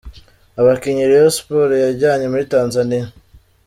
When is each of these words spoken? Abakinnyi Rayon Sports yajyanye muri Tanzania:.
Abakinnyi 0.59 1.03
Rayon 1.09 1.33
Sports 1.37 1.81
yajyanye 1.85 2.25
muri 2.29 2.45
Tanzania:. 2.53 3.05